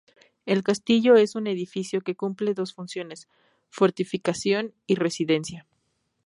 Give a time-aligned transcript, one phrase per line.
[0.47, 3.27] El castillo es un edificio que cumple dos funciones:
[3.69, 5.67] fortificación y residencia.